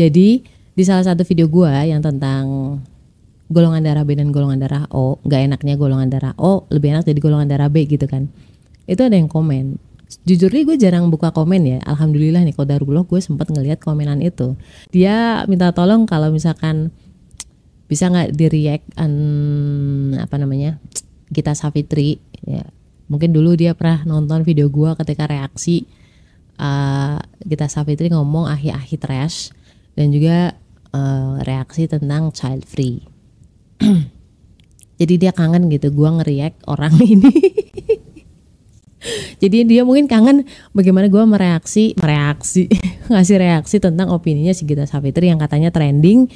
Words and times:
Jadi 0.00 0.40
di 0.72 0.82
salah 0.88 1.04
satu 1.04 1.28
video 1.28 1.44
gua 1.44 1.84
yang 1.84 2.00
tentang 2.00 2.76
golongan 3.52 3.84
darah 3.84 4.06
B 4.06 4.16
dan 4.16 4.32
golongan 4.32 4.56
darah 4.62 4.84
O, 4.88 5.20
nggak 5.26 5.40
enaknya 5.52 5.74
golongan 5.76 6.08
darah 6.08 6.32
O, 6.40 6.64
lebih 6.72 6.96
enak 6.96 7.04
jadi 7.04 7.20
golongan 7.20 7.48
darah 7.50 7.68
B 7.68 7.84
gitu 7.84 8.08
kan. 8.08 8.32
Itu 8.88 9.04
ada 9.04 9.18
yang 9.18 9.28
komen. 9.28 9.76
Jujur 10.26 10.50
nih 10.50 10.66
gue 10.66 10.74
jarang 10.74 11.06
buka 11.06 11.30
komen 11.30 11.62
ya. 11.62 11.78
Alhamdulillah 11.86 12.42
nih 12.42 12.54
kodarullah 12.54 13.06
gue 13.06 13.20
sempat 13.22 13.46
ngelihat 13.50 13.78
komenan 13.78 14.18
itu. 14.18 14.58
Dia 14.90 15.46
minta 15.46 15.70
tolong 15.70 16.02
kalau 16.06 16.34
misalkan 16.34 16.90
bisa 17.90 18.06
nggak 18.06 18.38
di 18.38 18.46
react 18.46 18.86
apa 20.14 20.36
namanya 20.38 20.78
Gita 21.26 21.58
Savitri 21.58 22.22
ya 22.46 22.62
mungkin 23.10 23.34
dulu 23.34 23.58
dia 23.58 23.74
pernah 23.74 24.06
nonton 24.06 24.46
video 24.46 24.70
gue 24.70 24.94
ketika 24.94 25.26
reaksi 25.26 25.90
uh, 26.62 27.18
Gita 27.42 27.66
Savitri 27.66 28.14
ngomong 28.14 28.46
ahi-ahi 28.46 28.94
trash 28.94 29.50
dan 29.94 30.12
juga 30.14 30.58
uh, 30.94 31.40
reaksi 31.42 31.86
tentang 31.90 32.30
child 32.30 32.66
free 32.66 33.02
jadi 35.00 35.14
dia 35.16 35.32
kangen 35.32 35.70
gitu 35.72 35.90
gue 35.90 36.10
ngeriak 36.20 36.54
orang 36.68 36.94
ini 37.18 37.34
jadi 39.40 39.64
dia 39.64 39.82
mungkin 39.82 40.04
kangen 40.04 40.44
bagaimana 40.76 41.08
gue 41.08 41.24
mereaksi 41.24 41.96
mereaksi 41.96 42.68
ngasih 43.12 43.36
reaksi 43.40 43.76
tentang 43.80 44.12
opininya 44.12 44.52
si 44.52 44.68
Gita 44.68 44.84
Savitri 44.84 45.32
yang 45.32 45.40
katanya 45.40 45.72
trending 45.72 46.28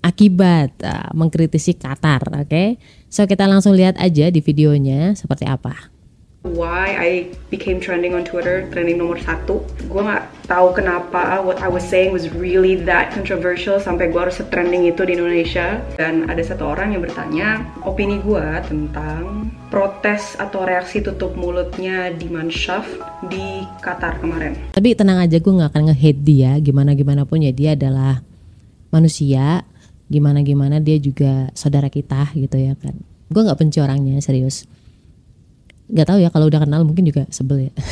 akibat 0.00 0.72
uh, 0.80 1.12
mengkritisi 1.12 1.76
Qatar, 1.76 2.24
oke? 2.32 2.48
Okay? 2.48 2.80
So 3.12 3.28
kita 3.28 3.44
langsung 3.44 3.76
lihat 3.76 4.00
aja 4.00 4.32
di 4.32 4.40
videonya 4.40 5.12
seperti 5.12 5.44
apa. 5.44 5.92
Why 6.40 6.96
I 6.96 7.10
became 7.52 7.84
trending 7.84 8.16
on 8.16 8.24
Twitter, 8.24 8.64
trending 8.72 8.96
nomor 8.96 9.20
satu. 9.20 9.60
Gue 9.92 10.00
nggak 10.00 10.48
tahu 10.48 10.72
kenapa 10.72 11.44
what 11.44 11.60
I 11.60 11.68
was 11.68 11.84
saying 11.84 12.16
was 12.16 12.32
really 12.32 12.80
that 12.88 13.12
controversial 13.12 13.76
sampai 13.76 14.08
gue 14.08 14.16
harus 14.16 14.40
trending 14.48 14.88
itu 14.88 15.04
di 15.04 15.20
Indonesia. 15.20 15.84
Dan 16.00 16.32
ada 16.32 16.40
satu 16.40 16.72
orang 16.72 16.96
yang 16.96 17.04
bertanya 17.04 17.68
opini 17.84 18.24
gue 18.24 18.46
tentang 18.64 19.52
protes 19.68 20.40
atau 20.40 20.64
reaksi 20.64 21.04
tutup 21.04 21.36
mulutnya 21.36 22.08
di 22.16 22.32
Manshaf 22.32 22.88
di 23.28 23.68
Qatar 23.84 24.24
kemarin. 24.24 24.56
Tapi 24.72 24.96
tenang 24.96 25.20
aja 25.20 25.36
gue 25.36 25.52
nggak 25.52 25.76
akan 25.76 25.92
nge-hate 25.92 26.22
dia, 26.24 26.56
gimana 26.56 26.96
gimana 26.96 27.28
pun 27.28 27.44
ya 27.44 27.52
dia 27.52 27.76
adalah 27.76 28.24
manusia 28.90 29.62
gimana 30.10 30.42
gimana 30.42 30.82
dia 30.82 30.98
juga 30.98 31.48
saudara 31.54 31.86
kita 31.86 32.34
gitu 32.34 32.58
ya 32.58 32.74
kan 32.74 32.98
gue 33.30 33.42
nggak 33.46 33.58
benci 33.62 33.78
orangnya 33.78 34.18
serius 34.18 34.66
nggak 35.90 36.06
tahu 36.06 36.18
ya 36.22 36.30
kalau 36.30 36.46
udah 36.46 36.62
kenal 36.62 36.86
mungkin 36.86 37.04
juga 37.06 37.26
sebel 37.34 37.70
ya 37.70 37.72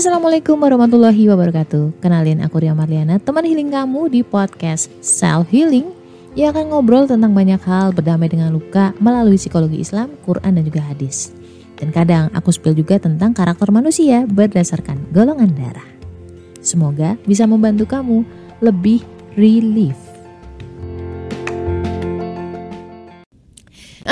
Assalamualaikum 0.00 0.56
warahmatullahi 0.56 1.28
wabarakatuh 1.28 2.00
Kenalin 2.00 2.40
aku 2.40 2.64
Ria 2.64 2.72
Marliana 2.72 3.20
Teman 3.20 3.44
healing 3.44 3.68
kamu 3.68 4.08
di 4.08 4.24
podcast 4.24 4.88
Self 5.04 5.52
Healing 5.52 5.92
Yang 6.32 6.56
akan 6.56 6.72
ngobrol 6.72 7.04
tentang 7.04 7.36
banyak 7.36 7.60
hal 7.60 7.92
Berdamai 7.92 8.32
dengan 8.32 8.48
luka 8.48 8.96
Melalui 8.96 9.36
psikologi 9.36 9.84
Islam, 9.84 10.16
Quran 10.24 10.56
dan 10.56 10.64
juga 10.64 10.80
hadis 10.88 11.36
dan 11.80 11.96
kadang 11.96 12.28
aku 12.36 12.52
spill 12.52 12.76
juga 12.76 13.00
tentang 13.00 13.32
karakter 13.32 13.72
manusia 13.72 14.28
berdasarkan 14.28 15.00
golongan 15.16 15.48
darah. 15.56 15.88
Semoga 16.60 17.16
bisa 17.24 17.48
membantu 17.48 17.88
kamu 17.88 18.20
lebih 18.60 19.00
relief. 19.32 20.09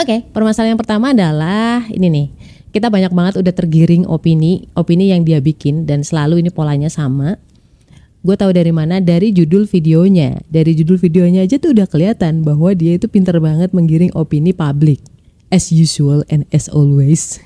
Okay, 0.04 0.18
permasalahan 0.30 0.76
yang 0.76 0.80
pertama 0.80 1.10
adalah 1.10 1.82
ini 1.90 2.06
nih. 2.06 2.28
Kita 2.68 2.92
banyak 2.92 3.10
banget 3.10 3.34
udah 3.40 3.54
tergiring 3.56 4.04
opini, 4.04 4.68
opini 4.76 5.10
yang 5.10 5.24
dia 5.24 5.40
bikin 5.40 5.88
dan 5.88 6.04
selalu 6.04 6.44
ini 6.44 6.52
polanya 6.52 6.92
sama. 6.92 7.40
Gue 8.20 8.36
tahu 8.36 8.52
dari 8.52 8.70
mana 8.70 9.00
dari 9.00 9.32
judul 9.32 9.64
videonya. 9.64 10.44
Dari 10.46 10.76
judul 10.76 11.00
videonya 11.00 11.48
aja 11.48 11.56
tuh 11.56 11.72
udah 11.72 11.88
kelihatan 11.88 12.44
bahwa 12.44 12.76
dia 12.76 13.00
itu 13.00 13.08
pinter 13.08 13.40
banget 13.40 13.72
menggiring 13.72 14.12
opini 14.12 14.52
publik. 14.52 15.00
As 15.48 15.72
usual 15.72 16.28
and 16.28 16.44
as 16.52 16.68
always 16.68 17.40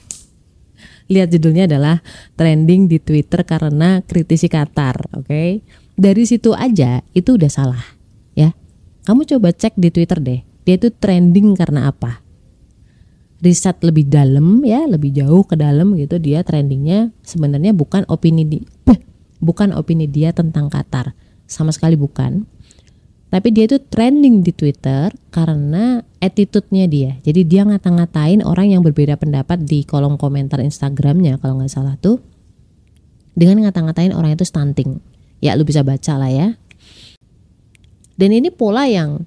lihat 1.12 1.28
judulnya 1.28 1.68
adalah 1.68 2.00
trending 2.40 2.88
di 2.88 2.96
Twitter 2.96 3.44
karena 3.44 4.00
kritisi 4.00 4.48
Qatar, 4.48 5.12
oke? 5.12 5.28
Okay? 5.28 5.60
Dari 5.92 6.24
situ 6.24 6.56
aja 6.56 7.04
itu 7.12 7.36
udah 7.36 7.52
salah, 7.52 7.84
ya. 8.32 8.56
Kamu 9.04 9.28
coba 9.28 9.52
cek 9.52 9.76
di 9.76 9.92
Twitter 9.92 10.18
deh, 10.24 10.40
dia 10.64 10.74
itu 10.80 10.88
trending 10.88 11.52
karena 11.52 11.92
apa? 11.92 12.21
Riset 13.42 13.82
lebih 13.82 14.06
dalam 14.06 14.62
ya, 14.62 14.86
lebih 14.86 15.10
jauh 15.10 15.42
ke 15.42 15.58
dalam 15.58 15.98
gitu 15.98 16.22
dia 16.22 16.46
trendingnya 16.46 17.10
sebenarnya 17.26 17.74
bukan 17.74 18.06
opini 18.06 18.46
di 18.46 18.58
bukan 19.42 19.74
opini 19.74 20.06
dia 20.06 20.30
tentang 20.30 20.70
Qatar, 20.70 21.10
sama 21.50 21.74
sekali 21.74 21.98
bukan 21.98 22.46
tapi 23.32 23.48
dia 23.48 23.64
itu 23.64 23.80
trending 23.80 24.44
di 24.44 24.52
Twitter 24.52 25.08
karena 25.32 26.04
attitude-nya 26.20 26.84
dia. 26.84 27.16
Jadi 27.24 27.48
dia 27.48 27.64
ngata-ngatain 27.64 28.44
orang 28.44 28.76
yang 28.76 28.84
berbeda 28.84 29.16
pendapat 29.16 29.64
di 29.64 29.88
kolom 29.88 30.20
komentar 30.20 30.60
Instagramnya 30.60 31.40
kalau 31.40 31.56
nggak 31.56 31.72
salah 31.72 31.96
tuh 31.96 32.20
dengan 33.32 33.64
ngata-ngatain 33.64 34.12
orang 34.12 34.36
itu 34.36 34.44
stunting. 34.44 35.00
Ya 35.40 35.56
lu 35.56 35.64
bisa 35.64 35.80
baca 35.80 36.20
lah 36.20 36.28
ya. 36.28 36.60
Dan 38.20 38.36
ini 38.36 38.52
pola 38.52 38.84
yang 38.84 39.24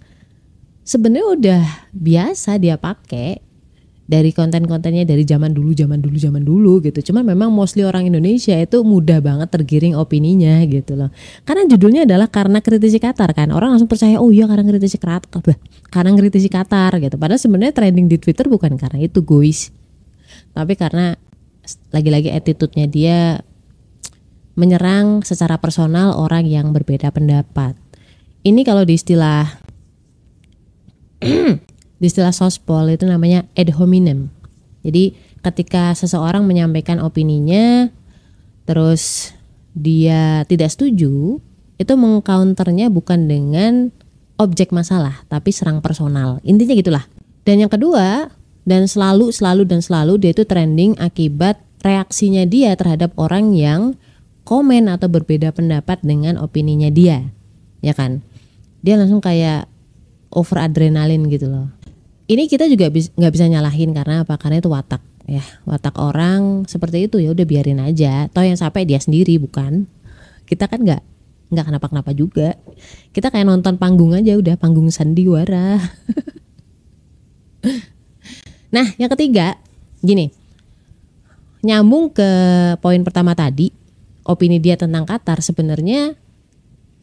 sebenarnya 0.85 1.25
udah 1.25 1.63
biasa 1.97 2.61
dia 2.61 2.77
pakai 2.77 3.41
dari 4.05 4.29
konten-kontennya 4.29 5.01
dari 5.01 5.25
zaman 5.25 5.49
dulu 5.49 5.73
zaman 5.73 5.97
dulu 5.97 6.17
zaman 6.17 6.45
dulu 6.45 6.77
gitu. 6.85 7.11
Cuman 7.11 7.25
memang 7.25 7.49
mostly 7.49 7.81
orang 7.81 8.05
Indonesia 8.05 8.53
itu 8.53 8.85
mudah 8.85 9.17
banget 9.17 9.49
tergiring 9.49 9.97
opininya 9.97 10.61
gitu 10.69 10.93
loh. 10.93 11.09
Karena 11.41 11.65
judulnya 11.65 12.05
adalah 12.05 12.29
karena 12.29 12.61
kritisi 12.61 13.01
Qatar 13.01 13.33
kan. 13.33 13.49
Orang 13.49 13.73
langsung 13.73 13.89
percaya 13.89 14.21
oh 14.21 14.29
iya 14.29 14.45
karena 14.45 14.61
kritisi 14.61 15.01
Qatar 15.01 15.33
karena 15.89 16.09
kritisi 16.13 16.49
Qatar 16.53 17.01
gitu. 17.01 17.17
Padahal 17.17 17.41
sebenarnya 17.41 17.73
trending 17.73 18.05
di 18.05 18.17
Twitter 18.21 18.45
bukan 18.45 18.77
karena 18.77 19.01
itu 19.01 19.25
guys. 19.25 19.73
Tapi 20.53 20.77
karena 20.77 21.17
lagi-lagi 21.89 22.29
attitude-nya 22.29 22.85
dia 22.85 23.19
menyerang 24.53 25.25
secara 25.25 25.57
personal 25.57 26.13
orang 26.15 26.45
yang 26.45 26.71
berbeda 26.71 27.09
pendapat. 27.09 27.73
Ini 28.45 28.61
kalau 28.61 28.85
di 28.85 28.93
istilah 28.95 29.49
di 32.05 32.13
istilah 32.13 32.29
sospol 32.29 32.85
itu 32.93 33.09
namanya 33.09 33.49
ad 33.57 33.73
hominem. 33.73 34.29
Jadi 34.85 35.17
ketika 35.41 35.97
seseorang 35.97 36.45
menyampaikan 36.45 37.01
opininya 37.01 37.89
terus 38.69 39.33
dia 39.73 40.45
tidak 40.45 40.69
setuju, 40.69 41.41
itu 41.81 41.93
mengcounternya 41.97 42.93
bukan 42.93 43.25
dengan 43.25 43.89
objek 44.37 44.69
masalah 44.69 45.25
tapi 45.33 45.49
serang 45.49 45.81
personal. 45.81 46.37
Intinya 46.45 46.77
gitulah. 46.77 47.09
Dan 47.41 47.65
yang 47.65 47.73
kedua, 47.73 48.29
dan 48.69 48.85
selalu 48.85 49.33
selalu 49.33 49.65
dan 49.65 49.81
selalu 49.81 50.21
dia 50.21 50.29
itu 50.37 50.45
trending 50.45 50.93
akibat 51.01 51.57
reaksinya 51.81 52.45
dia 52.45 52.77
terhadap 52.77 53.17
orang 53.17 53.57
yang 53.57 53.97
komen 54.45 54.93
atau 54.93 55.09
berbeda 55.09 55.49
pendapat 55.57 56.05
dengan 56.05 56.37
opininya 56.37 56.93
dia. 56.93 57.33
Ya 57.81 57.97
kan? 57.97 58.21
Dia 58.85 59.01
langsung 59.01 59.25
kayak 59.25 59.65
over 60.35 60.61
adrenalin 60.61 61.25
gitu 61.31 61.49
loh 61.49 61.74
ini 62.25 62.49
kita 62.49 62.65
juga 62.65 62.89
nggak 62.89 62.93
bis, 62.93 63.07
bisa 63.13 63.45
nyalahin 63.45 63.93
karena 63.93 64.25
apa? 64.25 64.37
Karena 64.41 64.57
itu 64.57 64.69
watak 64.69 65.01
ya. 65.29 65.45
Watak 65.65 65.95
orang 66.01 66.65
seperti 66.65 67.05
itu 67.05 67.21
ya 67.21 67.33
udah 67.33 67.45
biarin 67.45 67.81
aja. 67.81 68.25
Toh 68.33 68.41
yang 68.41 68.57
sampai 68.57 68.85
dia 68.85 68.97
sendiri 68.97 69.37
bukan? 69.37 69.85
Kita 70.49 70.65
kan 70.65 70.81
nggak 70.81 71.01
nggak 71.53 71.65
kenapa-kenapa 71.69 72.11
juga. 72.17 72.57
Kita 73.13 73.29
kayak 73.29 73.45
nonton 73.45 73.77
panggung 73.77 74.17
aja 74.17 74.33
udah 74.37 74.55
panggung 74.57 74.89
sandiwara. 74.89 75.77
Nah 78.75 78.91
yang 78.99 79.07
ketiga 79.15 79.55
gini. 80.03 80.35
Nyambung 81.63 82.11
ke 82.11 82.29
poin 82.83 83.01
pertama 83.07 83.31
tadi 83.33 83.71
opini 84.27 84.59
dia 84.59 84.75
tentang 84.75 85.07
Qatar 85.07 85.39
sebenarnya 85.39 86.13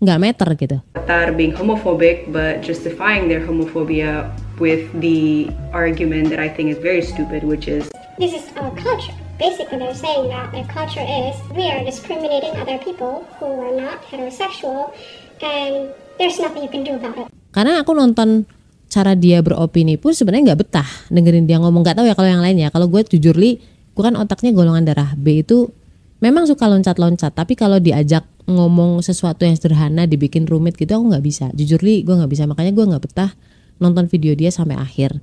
nggak 0.02 0.18
meter 0.18 0.48
gitu. 0.58 0.76
Qatar 0.98 1.38
being 1.38 1.54
homophobic 1.54 2.26
but 2.34 2.58
justifying 2.58 3.30
their 3.30 3.38
homophobia 3.38 4.26
with 4.58 4.82
the 4.98 5.46
argument 5.70 6.28
that 6.34 6.42
I 6.42 6.50
think 6.50 6.74
is 6.74 6.82
very 6.82 7.06
stupid, 7.06 7.46
which 7.46 7.70
is 7.70 7.86
this 8.18 8.34
is 8.34 8.42
our 8.58 8.74
culture. 8.74 9.14
Basically, 9.38 9.78
they're 9.78 9.94
saying 9.94 10.30
that 10.30 10.50
their 10.50 10.66
culture 10.66 11.02
is 11.02 11.38
we 11.54 11.70
are 11.70 11.86
discriminating 11.86 12.58
other 12.58 12.82
people 12.82 13.26
who 13.38 13.46
are 13.62 13.74
not 13.74 14.02
heterosexual, 14.10 14.90
and 15.38 15.94
there's 16.18 16.42
nothing 16.42 16.66
you 16.66 16.70
can 16.70 16.82
do 16.82 16.98
about 16.98 17.16
it. 17.22 17.26
Karena 17.54 17.82
aku 17.82 17.94
nonton 17.94 18.46
cara 18.92 19.16
dia 19.16 19.40
beropini 19.40 19.96
pun 19.96 20.12
sebenarnya 20.12 20.52
nggak 20.52 20.60
betah 20.68 20.88
dengerin 21.08 21.48
dia 21.48 21.56
ngomong 21.62 21.80
nggak 21.80 21.96
tahu 21.96 22.06
ya 22.10 22.12
kalau 22.12 22.28
yang 22.28 22.44
lain 22.44 22.60
ya 22.60 22.68
kalau 22.68 22.92
gue 22.92 23.00
jujur 23.08 23.32
li 23.32 23.56
gue 23.96 24.02
kan 24.04 24.12
otaknya 24.20 24.52
golongan 24.52 24.84
darah 24.84 25.16
B 25.16 25.40
itu 25.40 25.72
memang 26.20 26.44
suka 26.44 26.68
loncat-loncat 26.68 27.32
tapi 27.32 27.56
kalau 27.56 27.80
diajak 27.80 28.28
ngomong 28.46 29.00
sesuatu 29.06 29.46
yang 29.46 29.54
sederhana 29.54 30.04
dibikin 30.04 30.44
rumit 30.50 30.74
gitu 30.74 30.98
aku 30.98 31.14
nggak 31.14 31.24
bisa. 31.24 31.46
Jujur 31.54 31.78
li 31.82 32.02
gue 32.02 32.14
nggak 32.14 32.30
bisa. 32.30 32.44
Makanya 32.46 32.72
gue 32.74 32.84
nggak 32.90 33.02
betah 33.08 33.30
nonton 33.78 34.06
video 34.10 34.34
dia 34.34 34.50
sampai 34.50 34.78
akhir. 34.78 35.18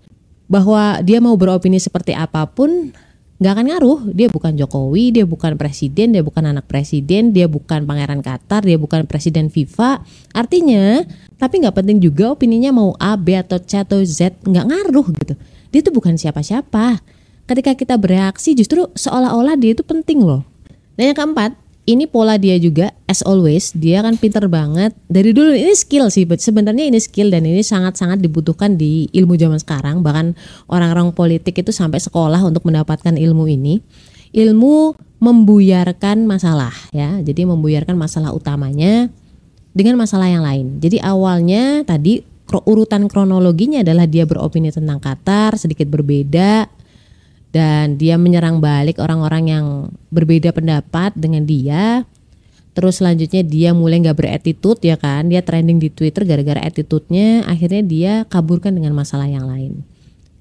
Bahwa 0.50 1.00
dia 1.06 1.22
mau 1.22 1.36
beropini 1.36 1.78
seperti 1.78 2.16
apa 2.16 2.48
pun 2.50 2.92
nggak 3.40 3.52
akan 3.56 3.66
ngaruh. 3.72 4.00
Dia 4.12 4.28
bukan 4.28 4.56
Jokowi 4.60 5.16
dia 5.16 5.26
bukan 5.28 5.56
presiden 5.56 6.12
dia 6.12 6.24
bukan 6.24 6.44
anak 6.48 6.68
presiden 6.68 7.32
dia 7.32 7.48
bukan 7.48 7.88
pangeran 7.88 8.20
Qatar 8.20 8.64
dia 8.64 8.76
bukan 8.76 9.08
presiden 9.08 9.48
FIFA. 9.48 10.04
Artinya 10.36 11.04
tapi 11.40 11.64
nggak 11.64 11.76
penting 11.76 12.04
juga 12.04 12.36
opininya 12.36 12.72
mau 12.76 12.96
A 13.00 13.16
B 13.16 13.36
atau 13.36 13.60
C 13.60 13.80
atau 13.80 14.04
Z 14.04 14.44
nggak 14.44 14.66
ngaruh 14.68 15.08
gitu. 15.24 15.34
Dia 15.70 15.80
tuh 15.86 15.94
bukan 15.94 16.18
siapa-siapa. 16.20 17.00
Ketika 17.50 17.74
kita 17.74 17.98
bereaksi 17.98 18.54
justru 18.54 18.90
seolah-olah 18.94 19.58
dia 19.58 19.74
itu 19.74 19.82
penting 19.82 20.22
loh. 20.22 20.46
Dan 21.00 21.14
yang 21.14 21.18
keempat 21.18 21.56
ini 21.90 22.06
pola 22.06 22.38
dia 22.38 22.54
juga 22.62 22.94
as 23.10 23.26
always 23.26 23.74
dia 23.74 24.06
kan 24.06 24.14
pinter 24.14 24.46
banget. 24.46 24.94
Dari 25.10 25.34
dulu 25.34 25.58
ini 25.58 25.74
skill 25.74 26.14
sih 26.14 26.30
sebenarnya 26.30 26.86
ini 26.86 27.02
skill 27.02 27.34
dan 27.34 27.50
ini 27.50 27.66
sangat-sangat 27.66 28.22
dibutuhkan 28.22 28.78
di 28.78 29.10
ilmu 29.10 29.34
zaman 29.34 29.58
sekarang. 29.58 30.06
Bahkan 30.06 30.38
orang-orang 30.70 31.10
politik 31.18 31.58
itu 31.58 31.74
sampai 31.74 31.98
sekolah 31.98 32.46
untuk 32.46 32.62
mendapatkan 32.70 33.18
ilmu 33.18 33.50
ini. 33.50 33.82
Ilmu 34.30 34.94
membuyarkan 35.18 36.30
masalah 36.30 36.72
ya. 36.94 37.18
Jadi 37.26 37.50
membuyarkan 37.50 37.98
masalah 37.98 38.38
utamanya 38.38 39.10
dengan 39.74 39.98
masalah 39.98 40.30
yang 40.30 40.46
lain. 40.46 40.78
Jadi 40.78 41.02
awalnya 41.02 41.82
tadi 41.90 42.22
urutan 42.70 43.10
kronologinya 43.10 43.82
adalah 43.82 44.06
dia 44.06 44.30
beropini 44.30 44.70
tentang 44.70 45.02
Qatar 45.02 45.58
sedikit 45.58 45.90
berbeda 45.90 46.70
dan 47.50 47.98
dia 47.98 48.16
menyerang 48.16 48.62
balik 48.62 49.02
orang-orang 49.02 49.44
yang 49.50 49.66
berbeda 50.14 50.54
pendapat 50.54 51.14
dengan 51.18 51.46
dia. 51.46 52.06
Terus 52.78 53.02
selanjutnya 53.02 53.44
dia 53.44 53.70
mulai 53.74 54.00
nggak 54.00 54.18
beretitude 54.18 54.80
ya 54.86 54.96
kan, 54.96 55.28
dia 55.28 55.44
trending 55.44 55.82
di 55.82 55.90
Twitter 55.92 56.24
gara-gara 56.24 56.62
attitude-nya, 56.64 57.44
akhirnya 57.50 57.84
dia 57.84 58.14
kaburkan 58.30 58.72
dengan 58.78 58.96
masalah 58.96 59.28
yang 59.28 59.50
lain. 59.50 59.84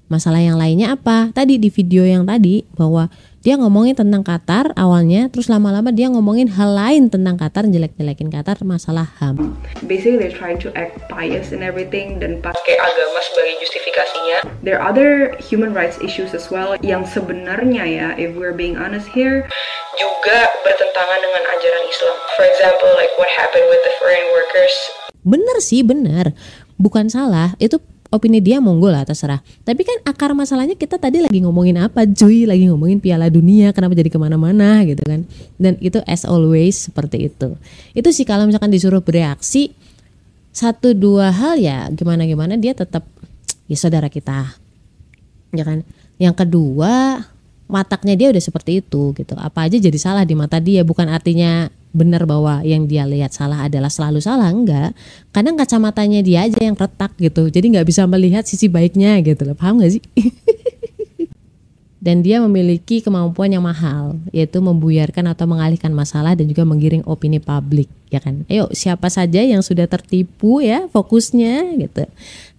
Masalah 0.09 0.41
yang 0.41 0.57
lainnya 0.57 0.97
apa? 0.97 1.29
Tadi 1.35 1.61
di 1.61 1.69
video 1.69 2.01
yang 2.01 2.25
tadi 2.25 2.65
bahwa 2.73 3.13
dia 3.39 3.55
ngomongin 3.55 3.95
tentang 3.95 4.19
Qatar 4.19 4.75
awalnya, 4.75 5.31
terus 5.31 5.47
lama-lama 5.47 5.95
dia 5.95 6.11
ngomongin 6.11 6.51
hal 6.59 6.75
lain 6.75 7.07
tentang 7.07 7.39
Qatar, 7.39 7.71
jelek-jelekin 7.71 8.27
Qatar 8.27 8.59
masalah 8.67 9.07
HAM. 9.15 9.55
Basically 9.87 10.19
they're 10.19 10.35
trying 10.35 10.59
to 10.59 10.67
act 10.75 10.99
pious 11.07 11.55
and 11.55 11.63
everything 11.63 12.19
dan 12.19 12.43
pakai 12.43 12.75
agama 12.75 13.19
sebagai 13.31 13.55
justifikasinya. 13.63 14.37
There 14.59 14.75
are 14.75 14.91
other 14.91 15.39
human 15.39 15.71
rights 15.71 15.95
issues 16.03 16.35
as 16.35 16.51
well 16.51 16.75
yang 16.83 17.07
sebenarnya 17.07 17.83
ya, 17.87 18.07
if 18.19 18.35
we're 18.35 18.51
being 18.51 18.75
honest 18.75 19.07
here, 19.15 19.47
juga 19.95 20.51
bertentangan 20.67 21.19
dengan 21.23 21.43
ajaran 21.47 21.85
Islam. 21.87 22.17
For 22.35 22.43
example, 22.43 22.91
like 22.99 23.13
what 23.15 23.31
happened 23.31 23.71
with 23.71 23.79
the 23.87 23.93
foreign 24.03 24.27
workers. 24.35 24.75
Bener 25.23 25.57
sih, 25.63 25.79
bener. 25.79 26.35
Bukan 26.75 27.07
salah, 27.07 27.55
itu 27.59 27.79
opini 28.09 28.41
dia 28.41 28.57
monggo 28.57 28.89
lah 28.89 29.05
terserah. 29.05 29.41
Tapi 29.63 29.81
kan 29.85 29.97
akar 30.05 30.33
masalahnya 30.33 30.73
kita 30.73 30.97
tadi 30.97 31.21
lagi 31.21 31.41
ngomongin 31.45 31.77
apa 31.77 32.05
cuy? 32.09 32.49
Lagi 32.49 32.69
ngomongin 32.69 32.97
piala 32.97 33.29
dunia 33.29 33.69
kenapa 33.71 33.93
jadi 33.93 34.09
ke 34.09 34.17
mana-mana 34.17 34.81
gitu 34.85 35.01
kan? 35.05 35.25
Dan 35.61 35.77
itu 35.79 36.01
as 36.09 36.25
always 36.25 36.89
seperti 36.89 37.29
itu. 37.29 37.53
Itu 37.93 38.09
sih 38.09 38.25
kalau 38.25 38.49
misalkan 38.49 38.73
disuruh 38.73 39.01
bereaksi 39.01 39.73
satu 40.49 40.97
dua 40.97 41.29
hal 41.29 41.61
ya 41.61 41.87
gimana 41.93 42.25
gimana 42.25 42.57
dia 42.57 42.73
tetap 42.73 43.05
ya 43.69 43.77
saudara 43.77 44.09
kita. 44.09 44.57
Ya 45.53 45.63
kan? 45.65 45.85
Yang 46.17 46.35
kedua 46.45 47.25
wataknya 47.69 48.17
dia 48.17 48.27
udah 48.33 48.41
seperti 48.41 48.81
itu 48.81 49.13
gitu. 49.13 49.37
Apa 49.37 49.69
aja 49.69 49.77
jadi 49.77 49.95
salah 49.95 50.25
di 50.25 50.33
mata 50.33 50.57
dia 50.57 50.81
bukan 50.81 51.05
artinya 51.07 51.69
benar 51.89 52.29
bahwa 52.29 52.61
yang 52.61 52.85
dia 52.85 53.01
lihat 53.05 53.33
salah 53.33 53.65
adalah 53.65 53.89
selalu 53.89 54.21
salah 54.21 54.49
enggak. 54.49 54.93
Kadang 55.29 55.57
kacamatanya 55.57 56.21
dia 56.25 56.45
aja 56.49 56.57
yang 56.57 56.73
retak 56.73 57.13
gitu. 57.21 57.49
Jadi 57.49 57.77
nggak 57.77 57.85
bisa 57.85 58.05
melihat 58.09 58.45
sisi 58.45 58.69
baiknya 58.69 59.21
gitu 59.21 59.45
loh. 59.45 59.57
Paham 59.57 59.81
gak 59.81 59.97
sih 59.97 60.03
dan 61.99 62.23
dia 62.23 62.39
memiliki 62.39 63.03
kemampuan 63.03 63.51
yang 63.51 63.63
mahal 63.63 64.15
yaitu 64.31 64.63
membuyarkan 64.63 65.35
atau 65.35 65.43
mengalihkan 65.51 65.91
masalah 65.91 66.31
dan 66.31 66.47
juga 66.47 66.63
menggiring 66.63 67.03
opini 67.03 67.43
publik 67.43 67.91
ya 68.07 68.23
kan? 68.23 68.47
Ayo 68.47 68.71
siapa 68.71 69.11
saja 69.11 69.43
yang 69.43 69.59
sudah 69.59 69.85
tertipu 69.85 70.63
ya 70.63 70.87
fokusnya 70.89 71.75
gitu. 71.75 72.07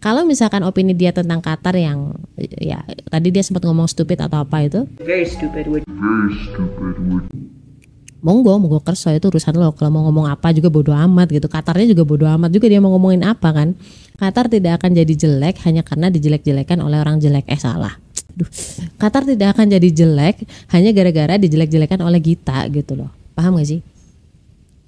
Kalau 0.00 0.28
misalkan 0.28 0.60
opini 0.64 0.92
dia 0.92 1.12
tentang 1.16 1.40
Qatar 1.40 1.72
yang 1.76 2.12
ya 2.60 2.84
tadi 3.08 3.32
dia 3.32 3.40
sempat 3.40 3.64
ngomong 3.64 3.88
stupid 3.88 4.20
atau 4.20 4.44
apa 4.44 4.60
itu? 4.60 4.84
Very 5.00 5.24
stupid 5.24 5.64
very 5.66 6.36
stupid 6.52 6.94
monggo 8.20 8.52
monggo 8.60 8.84
kerso 8.84 9.08
itu 9.08 9.32
urusan 9.32 9.56
lo. 9.56 9.72
Kalau 9.72 9.88
mau 9.88 10.04
ngomong 10.08 10.28
apa 10.28 10.52
juga 10.52 10.68
bodoh 10.68 10.92
amat 10.92 11.32
gitu. 11.32 11.48
Qatarnya 11.48 11.96
juga 11.96 12.04
bodoh 12.04 12.28
amat 12.28 12.52
juga 12.52 12.68
dia 12.68 12.76
mau 12.76 12.92
ngomongin 12.92 13.24
apa 13.24 13.48
kan? 13.52 13.72
Qatar 14.20 14.52
tidak 14.52 14.84
akan 14.84 14.92
jadi 14.92 15.14
jelek 15.16 15.64
hanya 15.64 15.80
karena 15.80 16.12
dijelek-jelekan 16.12 16.84
oleh 16.84 17.00
orang 17.00 17.16
jelek. 17.16 17.48
Eh 17.48 17.56
salah 17.56 17.96
Duh. 18.40 18.48
Qatar 18.96 19.28
tidak 19.28 19.52
akan 19.52 19.68
jadi 19.68 19.88
jelek 19.92 20.48
hanya 20.72 20.90
gara-gara 20.96 21.36
dijelek-jelekan 21.36 22.00
oleh 22.00 22.24
kita 22.24 22.64
gitu 22.72 22.96
loh. 22.96 23.12
Paham 23.36 23.60
gak 23.60 23.68
sih? 23.68 23.84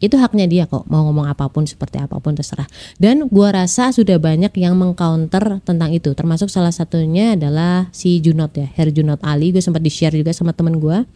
Itu 0.02 0.18
haknya 0.18 0.50
dia 0.50 0.64
kok 0.66 0.88
mau 0.90 1.06
ngomong 1.06 1.30
apa 1.30 1.46
pun 1.46 1.62
seperti 1.62 2.00
apa 2.00 2.18
pun 2.18 2.34
terserah. 2.34 2.66
Dan 2.98 3.30
gua 3.30 3.54
rasa 3.54 3.94
sudah 3.94 4.18
banyak 4.18 4.50
yang 4.58 4.74
mengcounter 4.74 5.62
tentang 5.62 5.94
itu. 5.94 6.10
Termasuk 6.10 6.50
salah 6.50 6.74
satunya 6.74 7.38
adalah 7.38 7.86
si 7.94 8.18
Junot 8.18 8.50
ya 8.58 8.66
Her 8.66 8.90
Junot 8.90 9.22
Ali. 9.22 9.54
Gue 9.54 9.62
sempat 9.62 9.78
di 9.78 9.92
share 9.94 10.18
juga 10.18 10.34
sama 10.34 10.50
temen 10.56 10.82
gua. 10.82 11.06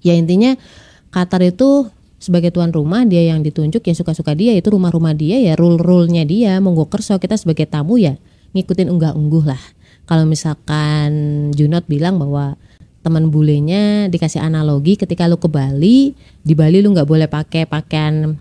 Ya 0.00 0.16
intinya 0.16 0.56
Qatar 1.12 1.44
itu 1.44 1.92
sebagai 2.16 2.48
tuan 2.54 2.72
rumah 2.72 3.04
dia 3.04 3.28
yang 3.28 3.44
ditunjuk 3.44 3.84
yang 3.84 3.96
suka-suka 3.98 4.32
dia 4.32 4.54
itu 4.54 4.70
rumah-rumah 4.70 5.12
dia 5.12 5.42
ya 5.42 5.58
rule-rule-nya 5.58 6.22
dia 6.22 6.62
monggo 6.62 6.86
kerso 6.86 7.18
kita 7.18 7.34
sebagai 7.34 7.66
tamu 7.66 7.98
ya 7.98 8.14
ngikutin 8.54 8.86
unggah-ungguh 8.88 9.42
lah 9.42 9.58
kalau 10.06 10.26
misalkan 10.26 11.10
Junot 11.54 11.86
bilang 11.86 12.18
bahwa 12.18 12.58
teman 13.02 13.34
bulenya 13.34 14.06
dikasih 14.06 14.38
analogi 14.38 14.94
ketika 14.94 15.26
lu 15.26 15.38
ke 15.38 15.50
Bali 15.50 16.14
di 16.42 16.54
Bali 16.54 16.78
lu 16.78 16.94
nggak 16.94 17.06
boleh 17.06 17.26
pakai 17.26 17.66
pakaian 17.66 18.38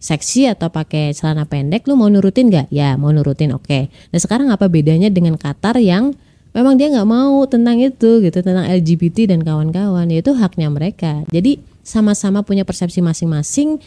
seksi 0.00 0.48
atau 0.48 0.72
pakai 0.72 1.12
celana 1.12 1.44
pendek 1.44 1.84
lu 1.84 1.98
mau 1.98 2.08
nurutin 2.08 2.48
nggak? 2.48 2.72
Ya 2.72 2.94
mau 2.96 3.12
nurutin 3.12 3.52
oke. 3.52 3.66
Okay. 3.66 3.82
nah 4.14 4.18
sekarang 4.18 4.48
apa 4.48 4.70
bedanya 4.70 5.10
dengan 5.10 5.34
Qatar 5.36 5.76
yang 5.82 6.14
memang 6.54 6.78
dia 6.78 6.88
nggak 6.88 7.08
mau 7.08 7.44
tentang 7.50 7.82
itu 7.82 8.24
gitu 8.24 8.38
tentang 8.40 8.64
LGBT 8.64 9.34
dan 9.34 9.42
kawan-kawan? 9.44 10.08
Yaitu 10.08 10.32
haknya 10.38 10.70
mereka. 10.70 11.26
Jadi 11.28 11.60
sama-sama 11.82 12.46
punya 12.46 12.62
persepsi 12.64 13.04
masing-masing. 13.04 13.82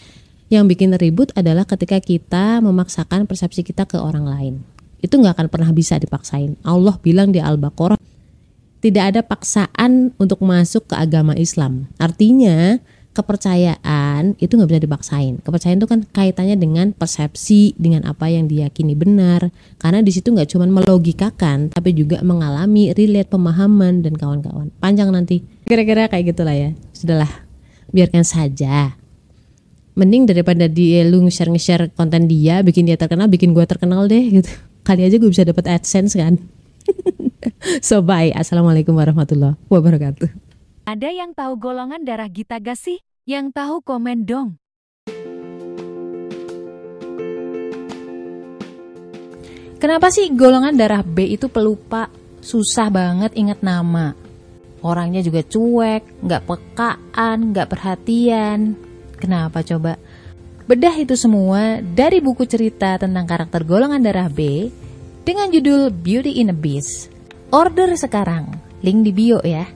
Yang 0.51 0.75
bikin 0.75 0.91
ribut 0.99 1.31
adalah 1.31 1.63
ketika 1.63 2.03
kita 2.03 2.59
memaksakan 2.59 3.23
persepsi 3.23 3.63
kita 3.63 3.87
ke 3.87 3.95
orang 3.95 4.27
lain 4.27 4.55
itu 5.01 5.13
nggak 5.17 5.37
akan 5.37 5.47
pernah 5.49 5.69
bisa 5.73 5.97
dipaksain 5.97 6.57
Allah 6.63 6.97
bilang 7.01 7.33
di 7.33 7.41
Al-Baqarah 7.41 7.99
tidak 8.81 9.03
ada 9.13 9.21
paksaan 9.21 10.15
untuk 10.17 10.41
masuk 10.41 10.89
ke 10.89 10.95
agama 10.97 11.37
Islam 11.37 11.89
artinya 12.01 12.81
kepercayaan 13.11 14.39
itu 14.39 14.55
nggak 14.55 14.71
bisa 14.71 14.81
dipaksain. 14.87 15.33
Kepercayaan 15.43 15.83
itu 15.83 15.89
kan 15.91 15.99
kaitannya 16.15 16.55
dengan 16.55 16.95
persepsi, 16.95 17.75
dengan 17.75 18.07
apa 18.07 18.31
yang 18.31 18.47
diyakini 18.47 18.95
benar. 18.95 19.51
Karena 19.75 19.99
di 19.99 20.15
situ 20.15 20.31
nggak 20.31 20.47
cuma 20.55 20.63
melogikakan, 20.71 21.75
tapi 21.75 21.91
juga 21.91 22.23
mengalami 22.23 22.95
relate 22.95 23.27
pemahaman 23.27 23.99
dan 23.99 24.15
kawan-kawan. 24.15 24.71
Panjang 24.79 25.11
nanti. 25.11 25.43
Kira-kira 25.67 26.07
kayak 26.07 26.31
gitulah 26.31 26.55
ya. 26.55 26.71
Sudahlah 26.95 27.51
biarkan 27.91 28.23
saja 28.23 28.95
mending 29.91 30.23
daripada 30.23 30.71
dia 30.71 31.03
lu 31.03 31.19
nge-share 31.27 31.51
nge-share 31.51 31.85
konten 31.91 32.25
dia 32.25 32.63
bikin 32.63 32.87
dia 32.87 32.95
terkenal 32.95 33.27
bikin 33.27 33.51
gue 33.51 33.65
terkenal 33.67 34.07
deh 34.07 34.23
gitu 34.39 34.51
kali 34.81 35.05
aja 35.05 35.15
gue 35.17 35.29
bisa 35.29 35.45
dapat 35.45 35.69
adsense 35.69 36.17
kan 36.17 36.41
so 37.87 38.01
bye 38.01 38.33
assalamualaikum 38.33 38.97
warahmatullahi 38.97 39.57
wabarakatuh 39.69 40.29
ada 40.89 41.09
yang 41.13 41.31
tahu 41.37 41.55
golongan 41.61 42.01
darah 42.01 42.27
Gita 42.27 42.57
gak 42.57 42.77
sih 42.77 42.99
yang 43.29 43.53
tahu 43.53 43.85
komen 43.85 44.25
dong 44.25 44.61
Kenapa 49.81 50.13
sih 50.13 50.29
golongan 50.37 50.77
darah 50.77 51.01
B 51.01 51.25
itu 51.25 51.49
pelupa? 51.49 52.05
Susah 52.37 52.93
banget 52.93 53.33
ingat 53.33 53.65
nama. 53.65 54.13
Orangnya 54.85 55.25
juga 55.25 55.41
cuek, 55.41 56.21
nggak 56.21 56.45
pekaan, 56.45 57.49
nggak 57.49 57.65
perhatian. 57.65 58.77
Kenapa 59.17 59.65
coba? 59.65 59.97
Bedah 60.71 60.95
itu 60.95 61.19
semua 61.19 61.83
dari 61.83 62.23
buku 62.23 62.47
cerita 62.47 62.95
tentang 62.95 63.27
karakter 63.27 63.67
golongan 63.67 63.99
darah 63.99 64.31
B 64.31 64.71
dengan 65.27 65.51
judul 65.51 65.91
Beauty 65.91 66.39
in 66.39 66.47
a 66.47 66.55
Beast. 66.55 67.11
Order 67.51 67.91
sekarang, 67.99 68.55
link 68.79 69.03
di 69.03 69.11
bio 69.11 69.43
ya. 69.43 69.67